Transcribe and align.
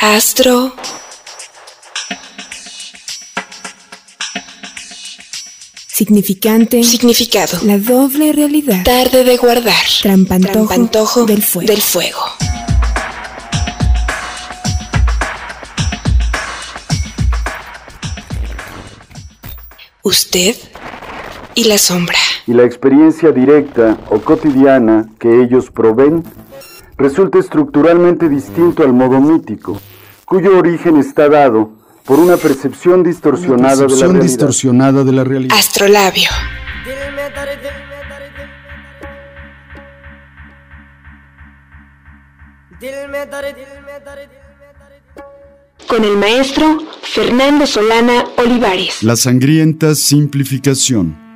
Astro. 0.00 0.72
Significante. 5.86 6.84
Significado. 6.84 7.58
La 7.64 7.78
doble 7.78 8.32
realidad. 8.32 8.84
Tarde 8.84 9.24
de 9.24 9.36
guardar. 9.36 9.74
Trampantojo, 10.02 10.52
Trampantojo 10.52 11.24
del 11.26 11.42
fuego. 11.42 11.66
Del 11.66 11.82
fuego. 11.82 12.20
Usted 20.02 20.56
y 21.54 21.64
la 21.64 21.78
sombra. 21.78 22.16
y 22.46 22.54
la 22.54 22.62
experiencia 22.64 23.30
directa 23.30 23.98
o 24.08 24.20
cotidiana 24.20 25.06
que 25.18 25.42
ellos 25.42 25.70
proveen 25.70 26.22
resulta 26.96 27.38
estructuralmente 27.38 28.28
distinto 28.28 28.82
al 28.82 28.92
modo 28.94 29.20
mítico, 29.20 29.78
cuyo 30.28 30.58
origen 30.58 30.98
está 30.98 31.28
dado 31.28 31.70
por 32.04 32.18
una 32.18 32.36
percepción 32.36 33.02
distorsionada 33.02 33.74
de 33.76 33.82
la 33.82 33.86
Percepción 33.86 34.10
realidad. 34.12 34.22
distorsionada 34.22 35.04
de 35.04 35.12
la 35.12 35.24
realidad. 35.24 35.56
Astrolabio. 35.58 36.28
Con 45.86 46.04
el 46.04 46.16
maestro 46.16 46.78
Fernando 47.02 47.66
Solana 47.66 48.24
Olivares. 48.36 49.02
La 49.02 49.16
sangrienta 49.16 49.94
simplificación. 49.94 51.27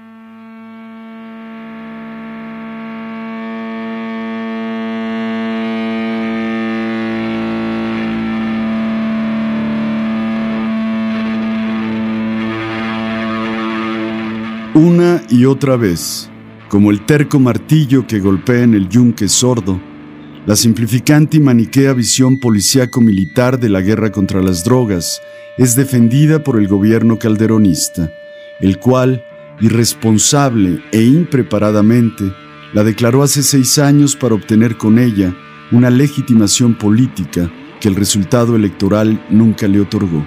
Una 14.74 15.22
y 15.28 15.44
otra 15.44 15.76
vez, 15.76 16.30
como 16.70 16.90
el 16.90 17.04
terco 17.04 17.38
martillo 17.38 18.06
que 18.06 18.20
golpea 18.20 18.62
en 18.62 18.72
el 18.72 18.88
yunque 18.88 19.28
sordo, 19.28 19.78
la 20.46 20.56
simplificante 20.56 21.36
y 21.36 21.40
maniquea 21.40 21.92
visión 21.92 22.40
policíaco-militar 22.40 23.60
de 23.60 23.68
la 23.68 23.82
guerra 23.82 24.10
contra 24.10 24.40
las 24.40 24.64
drogas 24.64 25.20
es 25.58 25.76
defendida 25.76 26.42
por 26.42 26.58
el 26.58 26.68
gobierno 26.68 27.18
calderonista, 27.18 28.10
el 28.60 28.78
cual, 28.78 29.22
irresponsable 29.60 30.82
e 30.90 31.02
impreparadamente, 31.02 32.32
la 32.72 32.82
declaró 32.82 33.22
hace 33.22 33.42
seis 33.42 33.78
años 33.78 34.16
para 34.16 34.36
obtener 34.36 34.78
con 34.78 34.98
ella 34.98 35.36
una 35.70 35.90
legitimación 35.90 36.78
política 36.78 37.52
que 37.78 37.88
el 37.88 37.94
resultado 37.94 38.56
electoral 38.56 39.22
nunca 39.28 39.68
le 39.68 39.80
otorgó. 39.80 40.26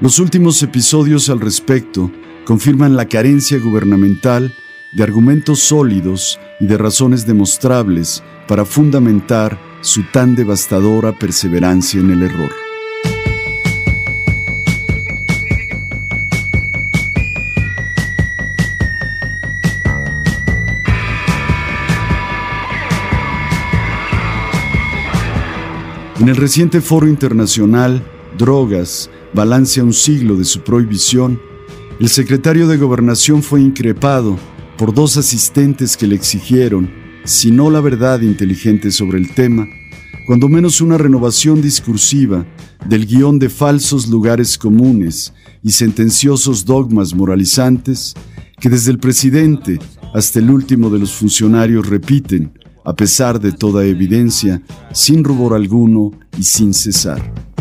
Los 0.00 0.18
últimos 0.18 0.62
episodios 0.62 1.28
al 1.28 1.40
respecto 1.40 2.10
confirman 2.44 2.96
la 2.96 3.06
carencia 3.06 3.58
gubernamental 3.58 4.54
de 4.92 5.02
argumentos 5.02 5.60
sólidos 5.60 6.38
y 6.60 6.66
de 6.66 6.76
razones 6.76 7.26
demostrables 7.26 8.22
para 8.46 8.64
fundamentar 8.64 9.58
su 9.80 10.02
tan 10.12 10.34
devastadora 10.34 11.18
perseverancia 11.18 12.00
en 12.00 12.10
el 12.10 12.22
error. 12.22 12.52
En 26.20 26.28
el 26.28 26.36
reciente 26.36 26.80
foro 26.80 27.08
internacional 27.08 28.04
Drogas, 28.38 29.10
balance 29.32 29.82
un 29.82 29.92
siglo 29.92 30.36
de 30.36 30.44
su 30.44 30.60
prohibición, 30.60 31.40
el 32.02 32.08
secretario 32.08 32.66
de 32.66 32.78
Gobernación 32.78 33.44
fue 33.44 33.60
increpado 33.60 34.36
por 34.76 34.92
dos 34.92 35.16
asistentes 35.16 35.96
que 35.96 36.08
le 36.08 36.16
exigieron, 36.16 36.90
si 37.22 37.52
no 37.52 37.70
la 37.70 37.80
verdad 37.80 38.22
inteligente 38.22 38.90
sobre 38.90 39.20
el 39.20 39.32
tema, 39.36 39.68
cuando 40.26 40.48
menos 40.48 40.80
una 40.80 40.98
renovación 40.98 41.62
discursiva 41.62 42.44
del 42.88 43.06
guion 43.06 43.38
de 43.38 43.48
falsos 43.48 44.08
lugares 44.08 44.58
comunes 44.58 45.32
y 45.62 45.70
sentenciosos 45.70 46.64
dogmas 46.64 47.14
moralizantes 47.14 48.14
que 48.60 48.68
desde 48.68 48.90
el 48.90 48.98
presidente 48.98 49.78
hasta 50.12 50.40
el 50.40 50.50
último 50.50 50.90
de 50.90 50.98
los 50.98 51.12
funcionarios 51.12 51.88
repiten, 51.88 52.52
a 52.84 52.96
pesar 52.96 53.38
de 53.38 53.52
toda 53.52 53.84
evidencia, 53.84 54.60
sin 54.92 55.22
rubor 55.22 55.54
alguno 55.54 56.10
y 56.36 56.42
sin 56.42 56.74
cesar. 56.74 57.51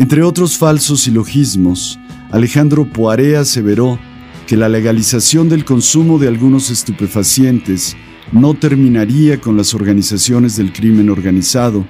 Entre 0.00 0.22
otros 0.22 0.56
falsos 0.56 1.02
silogismos, 1.02 1.98
Alejandro 2.30 2.90
Poiré 2.90 3.36
aseveró 3.36 3.98
que 4.46 4.56
la 4.56 4.66
legalización 4.66 5.50
del 5.50 5.66
consumo 5.66 6.18
de 6.18 6.26
algunos 6.26 6.70
estupefacientes 6.70 7.98
no 8.32 8.54
terminaría 8.54 9.38
con 9.42 9.58
las 9.58 9.74
organizaciones 9.74 10.56
del 10.56 10.72
crimen 10.72 11.10
organizado, 11.10 11.84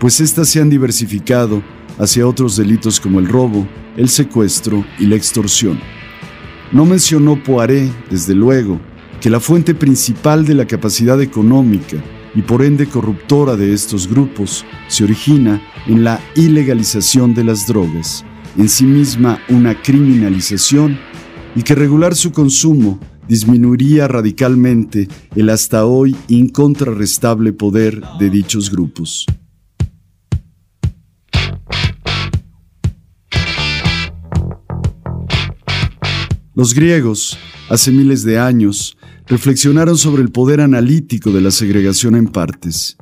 pues 0.00 0.18
éstas 0.18 0.48
se 0.48 0.60
han 0.60 0.70
diversificado 0.70 1.62
hacia 2.00 2.26
otros 2.26 2.56
delitos 2.56 2.98
como 2.98 3.20
el 3.20 3.28
robo, 3.28 3.64
el 3.96 4.08
secuestro 4.08 4.84
y 4.98 5.06
la 5.06 5.14
extorsión. 5.14 5.78
No 6.72 6.84
mencionó 6.84 7.40
Poiré, 7.44 7.88
desde 8.10 8.34
luego, 8.34 8.80
que 9.20 9.30
la 9.30 9.38
fuente 9.38 9.72
principal 9.72 10.44
de 10.44 10.54
la 10.54 10.66
capacidad 10.66 11.22
económica 11.22 11.98
y 12.34 12.42
por 12.42 12.62
ende 12.62 12.86
corruptora 12.86 13.56
de 13.56 13.72
estos 13.72 14.08
grupos 14.08 14.64
se 14.88 15.04
origina 15.04 15.62
en 15.86 16.04
la 16.04 16.20
ilegalización 16.34 17.34
de 17.34 17.44
las 17.44 17.66
drogas, 17.66 18.24
en 18.56 18.68
sí 18.68 18.84
misma 18.84 19.40
una 19.48 19.80
criminalización, 19.80 20.98
y 21.54 21.62
que 21.62 21.74
regular 21.74 22.14
su 22.14 22.32
consumo 22.32 22.98
disminuiría 23.28 24.08
radicalmente 24.08 25.08
el 25.36 25.50
hasta 25.50 25.84
hoy 25.84 26.16
incontrarrestable 26.28 27.52
poder 27.52 28.02
de 28.18 28.30
dichos 28.30 28.70
grupos. 28.70 29.26
Los 36.54 36.74
griegos, 36.74 37.38
hace 37.70 37.90
miles 37.90 38.24
de 38.24 38.38
años, 38.38 38.98
reflexionaron 39.32 39.96
sobre 39.96 40.20
el 40.20 40.30
poder 40.30 40.60
analítico 40.60 41.32
de 41.32 41.40
la 41.40 41.50
segregación 41.50 42.16
en 42.16 42.26
partes. 42.26 42.98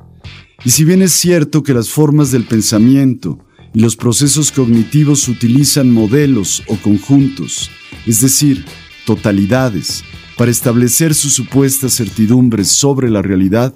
Y 0.63 0.69
si 0.69 0.85
bien 0.85 1.01
es 1.01 1.11
cierto 1.11 1.61
que 1.61 1.73
las 1.73 1.89
formas 1.89 2.31
del 2.31 2.45
pensamiento 2.45 3.37
y 3.73 3.81
los 3.81 3.97
procesos 3.97 4.49
cognitivos 4.49 5.27
utilizan 5.27 5.91
modelos 5.91 6.63
o 6.69 6.77
conjuntos, 6.77 7.69
es 8.07 8.21
decir, 8.21 8.63
totalidades, 9.05 10.05
para 10.37 10.51
establecer 10.51 11.15
sus 11.15 11.33
supuestas 11.33 11.97
certidumbres 11.97 12.69
sobre 12.69 13.09
la 13.09 13.21
realidad, 13.21 13.75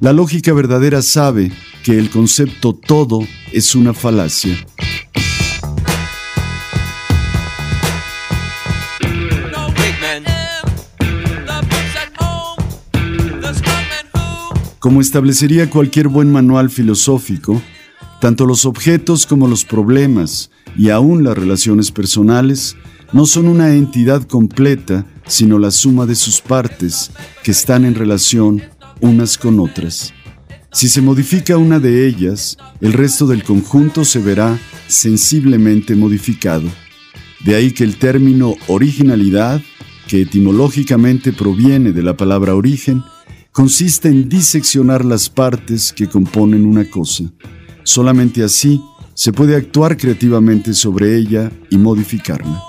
la 0.00 0.12
lógica 0.12 0.52
verdadera 0.52 1.00
sabe 1.00 1.50
que 1.82 1.98
el 1.98 2.10
concepto 2.10 2.74
todo 2.74 3.26
es 3.52 3.74
una 3.74 3.94
falacia. 3.94 4.54
Como 14.80 15.02
establecería 15.02 15.68
cualquier 15.68 16.08
buen 16.08 16.32
manual 16.32 16.70
filosófico, 16.70 17.60
tanto 18.18 18.46
los 18.46 18.64
objetos 18.64 19.26
como 19.26 19.46
los 19.46 19.66
problemas 19.66 20.50
y 20.74 20.88
aún 20.88 21.22
las 21.22 21.36
relaciones 21.36 21.92
personales 21.92 22.76
no 23.12 23.26
son 23.26 23.46
una 23.46 23.74
entidad 23.74 24.22
completa, 24.22 25.04
sino 25.26 25.58
la 25.58 25.70
suma 25.70 26.06
de 26.06 26.14
sus 26.14 26.40
partes 26.40 27.10
que 27.42 27.50
están 27.50 27.84
en 27.84 27.94
relación 27.94 28.62
unas 29.00 29.36
con 29.36 29.60
otras. 29.60 30.14
Si 30.72 30.88
se 30.88 31.02
modifica 31.02 31.58
una 31.58 31.78
de 31.78 32.06
ellas, 32.06 32.56
el 32.80 32.94
resto 32.94 33.26
del 33.26 33.44
conjunto 33.44 34.06
se 34.06 34.20
verá 34.20 34.58
sensiblemente 34.88 35.94
modificado. 35.94 36.70
De 37.44 37.54
ahí 37.54 37.72
que 37.72 37.84
el 37.84 37.96
término 37.96 38.54
originalidad, 38.66 39.60
que 40.08 40.22
etimológicamente 40.22 41.34
proviene 41.34 41.92
de 41.92 42.02
la 42.02 42.16
palabra 42.16 42.54
origen, 42.54 43.02
consiste 43.60 44.08
en 44.08 44.26
diseccionar 44.26 45.04
las 45.04 45.28
partes 45.28 45.92
que 45.92 46.06
componen 46.06 46.64
una 46.64 46.88
cosa. 46.88 47.24
Solamente 47.82 48.42
así 48.42 48.80
se 49.12 49.34
puede 49.34 49.54
actuar 49.54 49.98
creativamente 49.98 50.72
sobre 50.72 51.14
ella 51.14 51.52
y 51.68 51.76
modificarla. 51.76 52.62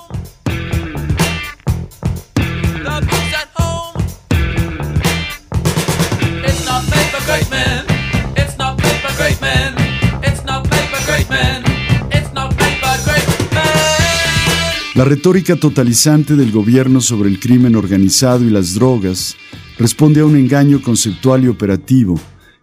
La 14.93 15.05
retórica 15.05 15.55
totalizante 15.55 16.35
del 16.35 16.51
gobierno 16.51 16.99
sobre 16.99 17.29
el 17.29 17.39
crimen 17.39 17.77
organizado 17.77 18.43
y 18.43 18.49
las 18.49 18.75
drogas 18.75 19.37
responde 19.77 20.21
a 20.21 20.25
un 20.25 20.35
engaño 20.35 20.81
conceptual 20.81 21.43
y 21.43 21.47
operativo 21.47 22.19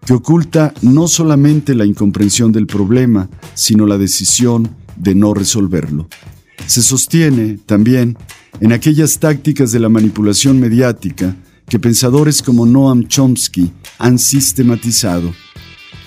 que 0.06 0.14
oculta 0.14 0.72
no 0.82 1.08
solamente 1.08 1.74
la 1.74 1.84
incomprensión 1.84 2.52
del 2.52 2.66
problema, 2.66 3.28
sino 3.54 3.86
la 3.86 3.98
decisión 3.98 4.70
de 4.96 5.14
no 5.14 5.34
resolverlo. 5.34 6.08
Se 6.66 6.82
sostiene 6.82 7.58
también 7.66 8.16
en 8.60 8.72
aquellas 8.72 9.18
tácticas 9.18 9.72
de 9.72 9.80
la 9.80 9.88
manipulación 9.88 10.58
mediática 10.60 11.36
que 11.68 11.78
pensadores 11.78 12.42
como 12.42 12.66
Noam 12.66 13.06
Chomsky 13.06 13.70
han 13.98 14.18
sistematizado. 14.18 15.32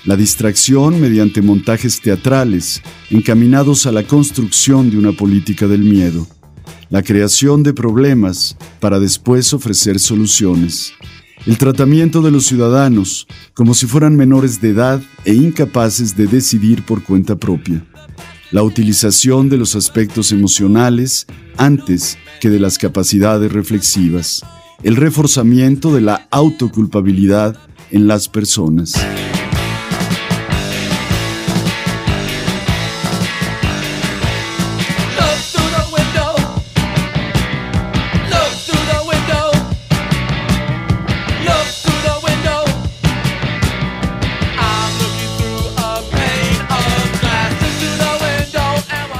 La 0.05 0.15
distracción 0.15 0.99
mediante 0.99 1.43
montajes 1.43 2.01
teatrales 2.01 2.81
encaminados 3.11 3.85
a 3.85 3.91
la 3.91 4.03
construcción 4.03 4.89
de 4.89 4.97
una 4.97 5.11
política 5.11 5.67
del 5.67 5.81
miedo. 5.81 6.27
La 6.89 7.03
creación 7.03 7.63
de 7.63 7.73
problemas 7.73 8.57
para 8.79 8.99
después 8.99 9.53
ofrecer 9.53 9.99
soluciones. 9.99 10.93
El 11.45 11.57
tratamiento 11.57 12.21
de 12.21 12.29
los 12.29 12.45
ciudadanos 12.45 13.27
como 13.53 13.73
si 13.73 13.87
fueran 13.87 14.15
menores 14.15 14.61
de 14.61 14.69
edad 14.69 15.01
e 15.25 15.33
incapaces 15.33 16.15
de 16.15 16.27
decidir 16.27 16.83
por 16.85 17.03
cuenta 17.03 17.35
propia. 17.35 17.83
La 18.51 18.63
utilización 18.63 19.49
de 19.49 19.57
los 19.57 19.75
aspectos 19.75 20.31
emocionales 20.31 21.25
antes 21.57 22.17
que 22.41 22.49
de 22.49 22.59
las 22.59 22.77
capacidades 22.77 23.51
reflexivas. 23.51 24.43
El 24.83 24.97
reforzamiento 24.97 25.93
de 25.93 26.01
la 26.01 26.27
autoculpabilidad 26.31 27.57
en 27.91 28.07
las 28.07 28.27
personas. 28.27 28.93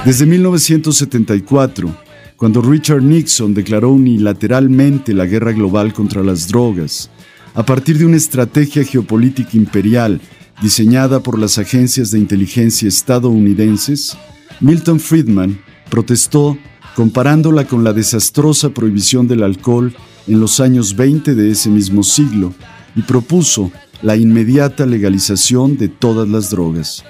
Desde 0.04 0.26
1974, 0.26 1.96
cuando 2.36 2.60
Richard 2.60 3.04
Nixon 3.04 3.54
declaró 3.54 3.92
unilateralmente 3.92 5.14
la 5.14 5.26
guerra 5.26 5.52
global 5.52 5.92
contra 5.92 6.24
las 6.24 6.48
drogas, 6.48 7.08
a 7.54 7.64
partir 7.64 7.98
de 7.98 8.06
una 8.06 8.16
estrategia 8.16 8.82
geopolítica 8.82 9.50
imperial 9.52 10.20
diseñada 10.60 11.20
por 11.20 11.38
las 11.38 11.56
agencias 11.58 12.10
de 12.10 12.18
inteligencia 12.18 12.88
estadounidenses, 12.88 14.18
Milton 14.60 14.98
Friedman 14.98 15.60
protestó 15.88 16.58
comparándola 16.96 17.68
con 17.68 17.84
la 17.84 17.92
desastrosa 17.92 18.70
prohibición 18.70 19.28
del 19.28 19.44
alcohol 19.44 19.94
en 20.26 20.40
los 20.40 20.58
años 20.58 20.96
20 20.96 21.36
de 21.36 21.52
ese 21.52 21.70
mismo 21.70 22.02
siglo 22.02 22.52
y 22.96 23.02
propuso 23.02 23.70
la 24.02 24.16
inmediata 24.16 24.84
legalización 24.84 25.76
de 25.76 25.86
todas 25.86 26.28
las 26.28 26.50
drogas. 26.50 27.04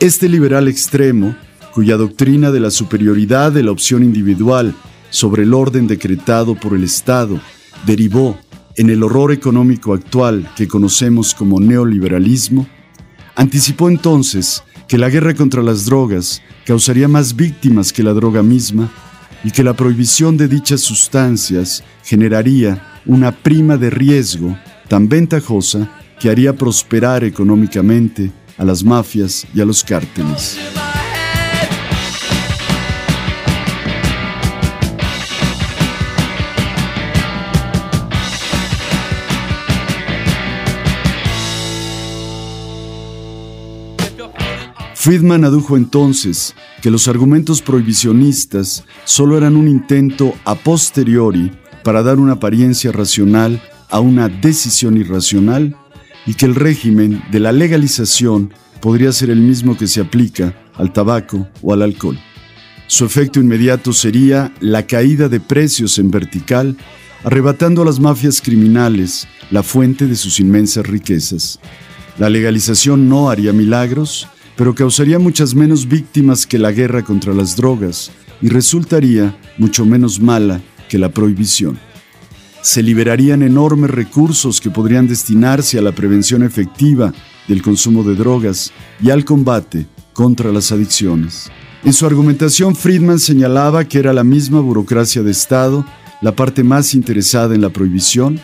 Este 0.00 0.30
liberal 0.30 0.66
extremo 0.66 1.36
cuya 1.76 1.98
doctrina 1.98 2.50
de 2.50 2.58
la 2.58 2.70
superioridad 2.70 3.52
de 3.52 3.62
la 3.62 3.70
opción 3.70 4.02
individual 4.02 4.74
sobre 5.10 5.42
el 5.42 5.52
orden 5.52 5.86
decretado 5.86 6.54
por 6.54 6.72
el 6.72 6.82
Estado 6.82 7.38
derivó 7.84 8.38
en 8.76 8.88
el 8.88 9.02
horror 9.02 9.30
económico 9.30 9.92
actual 9.92 10.50
que 10.56 10.68
conocemos 10.68 11.34
como 11.34 11.60
neoliberalismo, 11.60 12.66
anticipó 13.34 13.90
entonces 13.90 14.62
que 14.88 14.96
la 14.96 15.10
guerra 15.10 15.34
contra 15.34 15.62
las 15.62 15.84
drogas 15.84 16.40
causaría 16.64 17.08
más 17.08 17.36
víctimas 17.36 17.92
que 17.92 18.02
la 18.02 18.14
droga 18.14 18.42
misma 18.42 18.90
y 19.44 19.50
que 19.50 19.62
la 19.62 19.74
prohibición 19.74 20.38
de 20.38 20.48
dichas 20.48 20.80
sustancias 20.80 21.84
generaría 22.02 23.02
una 23.04 23.32
prima 23.32 23.76
de 23.76 23.90
riesgo 23.90 24.56
tan 24.88 25.10
ventajosa 25.10 25.90
que 26.18 26.30
haría 26.30 26.56
prosperar 26.56 27.22
económicamente 27.22 28.32
a 28.56 28.64
las 28.64 28.82
mafias 28.82 29.46
y 29.54 29.60
a 29.60 29.66
los 29.66 29.84
cárteles. 29.84 30.58
Friedman 45.06 45.44
adujo 45.44 45.76
entonces 45.76 46.56
que 46.82 46.90
los 46.90 47.06
argumentos 47.06 47.62
prohibicionistas 47.62 48.82
solo 49.04 49.38
eran 49.38 49.54
un 49.54 49.68
intento 49.68 50.34
a 50.44 50.56
posteriori 50.56 51.52
para 51.84 52.02
dar 52.02 52.18
una 52.18 52.32
apariencia 52.32 52.90
racional 52.90 53.62
a 53.88 54.00
una 54.00 54.28
decisión 54.28 54.96
irracional 54.96 55.76
y 56.26 56.34
que 56.34 56.46
el 56.46 56.56
régimen 56.56 57.22
de 57.30 57.38
la 57.38 57.52
legalización 57.52 58.52
podría 58.80 59.12
ser 59.12 59.30
el 59.30 59.38
mismo 59.38 59.76
que 59.76 59.86
se 59.86 60.00
aplica 60.00 60.56
al 60.74 60.92
tabaco 60.92 61.46
o 61.62 61.72
al 61.72 61.82
alcohol. 61.82 62.18
Su 62.88 63.04
efecto 63.04 63.38
inmediato 63.38 63.92
sería 63.92 64.52
la 64.58 64.88
caída 64.88 65.28
de 65.28 65.38
precios 65.38 66.00
en 66.00 66.10
vertical, 66.10 66.76
arrebatando 67.22 67.82
a 67.82 67.84
las 67.84 68.00
mafias 68.00 68.40
criminales 68.40 69.28
la 69.52 69.62
fuente 69.62 70.08
de 70.08 70.16
sus 70.16 70.40
inmensas 70.40 70.84
riquezas. 70.84 71.60
La 72.18 72.28
legalización 72.28 73.08
no 73.08 73.30
haría 73.30 73.52
milagros, 73.52 74.26
pero 74.56 74.74
causaría 74.74 75.18
muchas 75.18 75.54
menos 75.54 75.86
víctimas 75.86 76.46
que 76.46 76.58
la 76.58 76.72
guerra 76.72 77.04
contra 77.04 77.34
las 77.34 77.56
drogas 77.56 78.10
y 78.40 78.48
resultaría 78.48 79.36
mucho 79.58 79.84
menos 79.84 80.20
mala 80.20 80.60
que 80.88 80.98
la 80.98 81.10
prohibición. 81.10 81.78
Se 82.62 82.82
liberarían 82.82 83.42
enormes 83.42 83.90
recursos 83.90 84.60
que 84.60 84.70
podrían 84.70 85.06
destinarse 85.06 85.78
a 85.78 85.82
la 85.82 85.92
prevención 85.92 86.42
efectiva 86.42 87.12
del 87.46 87.62
consumo 87.62 88.02
de 88.02 88.16
drogas 88.16 88.72
y 89.00 89.10
al 89.10 89.24
combate 89.24 89.86
contra 90.12 90.50
las 90.50 90.72
adicciones. 90.72 91.50
En 91.84 91.92
su 91.92 92.06
argumentación, 92.06 92.74
Friedman 92.74 93.20
señalaba 93.20 93.84
que 93.84 93.98
era 93.98 94.12
la 94.12 94.24
misma 94.24 94.60
burocracia 94.60 95.22
de 95.22 95.30
Estado 95.30 95.86
la 96.22 96.34
parte 96.34 96.64
más 96.64 96.94
interesada 96.94 97.54
en 97.54 97.60
la 97.60 97.68
prohibición, 97.68 98.40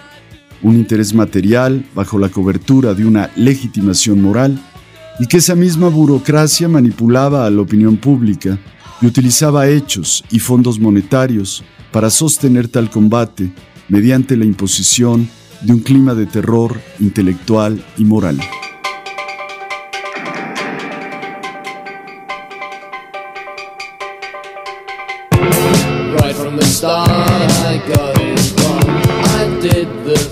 un 0.63 0.77
interés 0.77 1.15
material 1.15 1.85
bajo 1.95 2.19
la 2.19 2.29
cobertura 2.29 2.95
de 2.95 3.07
una 3.07 3.31
legitimación 3.35 4.21
moral, 4.21 4.63
y 5.19 5.27
que 5.27 5.39
esa 5.39 5.55
misma 5.55 5.89
burocracia 5.89 6.69
manipulaba 6.69 7.47
a 7.47 7.51
la 7.51 7.63
opinión 7.63 7.97
pública 7.97 8.59
y 9.01 9.07
utilizaba 9.07 9.69
hechos 9.69 10.25
y 10.31 10.39
fondos 10.39 10.79
monetarios 10.79 11.65
para 11.91 12.11
sostener 12.11 12.69
tal 12.69 12.91
combate 12.91 13.53
mediante 13.89 14.37
la 14.37 14.45
imposición 14.45 15.29
de 15.63 15.73
un 15.73 15.81
clima 15.81 16.15
de 16.15 16.27
terror 16.27 16.81
intelectual 17.01 17.85
y 17.99 18.05
moral. 18.05 18.41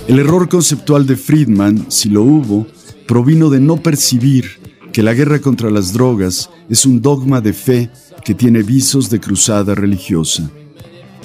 El 0.08 0.18
error 0.18 0.48
conceptual 0.48 1.06
de 1.06 1.16
Friedman, 1.16 1.86
si 1.88 2.08
lo 2.08 2.22
hubo, 2.22 2.66
provino 3.06 3.50
de 3.50 3.60
no 3.60 3.76
percibir 3.76 4.59
que 4.92 5.02
la 5.02 5.14
guerra 5.14 5.40
contra 5.40 5.70
las 5.70 5.92
drogas 5.92 6.50
es 6.68 6.84
un 6.84 7.00
dogma 7.00 7.40
de 7.40 7.52
fe 7.52 7.90
que 8.24 8.34
tiene 8.34 8.62
visos 8.62 9.08
de 9.10 9.20
cruzada 9.20 9.74
religiosa. 9.74 10.50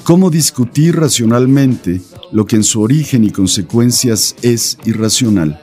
¿Cómo 0.04 0.30
discutir 0.30 0.96
racionalmente 0.96 2.02
lo 2.32 2.46
que 2.46 2.58
en 2.58 2.64
su 2.64 2.82
origen 2.82 3.24
y 3.24 3.32
consecuencias 3.32 4.36
es 4.42 4.78
irracional? 4.86 5.60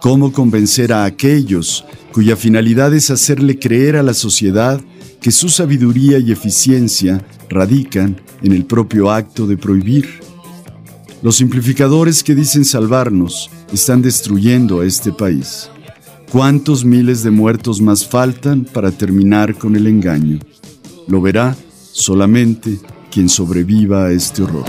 ¿Cómo 0.00 0.32
convencer 0.32 0.94
a 0.94 1.04
aquellos 1.04 1.84
cuya 2.12 2.36
finalidad 2.36 2.94
es 2.94 3.10
hacerle 3.10 3.58
creer 3.58 3.96
a 3.96 4.02
la 4.02 4.14
sociedad 4.14 4.80
que 5.20 5.30
su 5.30 5.50
sabiduría 5.50 6.18
y 6.18 6.32
eficiencia 6.32 7.22
radican 7.50 8.18
en 8.42 8.52
el 8.52 8.64
propio 8.64 9.10
acto 9.10 9.46
de 9.46 9.58
prohibir? 9.58 10.08
Los 11.22 11.36
simplificadores 11.36 12.24
que 12.24 12.34
dicen 12.34 12.64
salvarnos 12.64 13.50
están 13.70 14.00
destruyendo 14.00 14.80
a 14.80 14.86
este 14.86 15.12
país. 15.12 15.68
¿Cuántos 16.32 16.84
miles 16.84 17.24
de 17.24 17.32
muertos 17.32 17.80
más 17.80 18.06
faltan 18.06 18.64
para 18.64 18.92
terminar 18.92 19.56
con 19.56 19.74
el 19.74 19.88
engaño? 19.88 20.38
Lo 21.08 21.20
verá 21.20 21.56
solamente 21.90 22.78
quien 23.10 23.28
sobreviva 23.28 24.04
a 24.04 24.12
este 24.12 24.44
horror. 24.44 24.64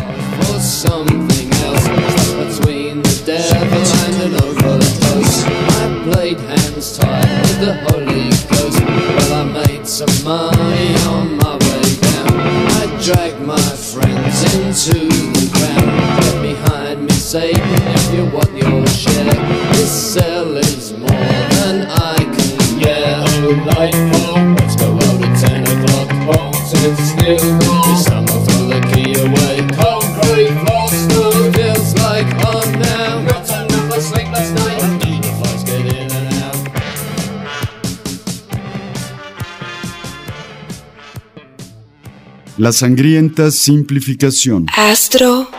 La 42.62 42.72
sangrienta 42.72 43.50
simplificación. 43.50 44.68
Astro. 44.78 45.50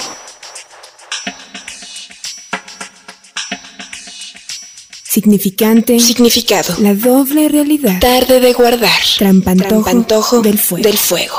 Significante. 5.02 5.98
Significado. 5.98 6.76
La 6.78 6.94
doble 6.94 7.48
realidad. 7.48 7.98
Tarde 8.00 8.38
de 8.38 8.52
guardar. 8.52 9.00
Trampantojo, 9.18 9.82
Trampantojo 9.82 10.42
del 10.42 10.58
fuego. 10.58 10.84
del 10.84 10.96
fuego. 10.96 11.34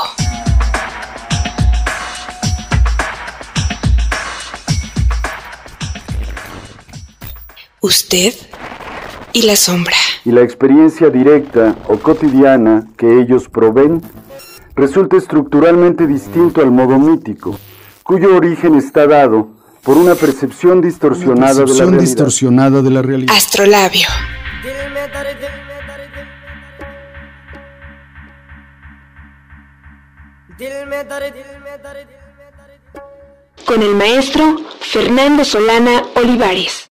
Usted 7.80 8.34
y 9.32 9.40
la 9.40 9.56
sombra. 9.56 9.96
Y 10.26 10.30
la 10.32 10.42
experiencia 10.42 11.08
directa 11.08 11.74
o 11.88 11.96
cotidiana 11.98 12.86
que 12.98 13.18
ellos 13.18 13.48
proveen 13.48 14.02
resulta 14.76 15.16
estructuralmente 15.16 16.06
distinto 16.06 16.60
al 16.60 16.70
modo 16.70 16.98
mítico, 16.98 17.58
cuyo 18.02 18.36
origen 18.36 18.74
está 18.74 19.06
dado 19.06 19.48
por 19.82 19.96
una 19.96 20.14
percepción 20.14 20.80
distorsionada 20.80 21.64
de 21.64 21.74
la 21.74 21.98
distorsionada 21.98 22.82
de 22.82 22.90
la 22.90 23.02
realidad. 23.02 23.34
Astrolabio. 23.36 24.08
Con 33.66 33.82
el 33.82 33.94
maestro 33.94 34.56
Fernando 34.80 35.44
Solana 35.44 36.04
Olivares. 36.16 36.90